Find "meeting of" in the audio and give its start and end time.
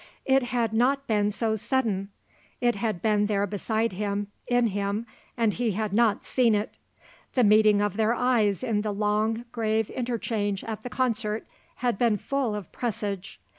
7.43-7.97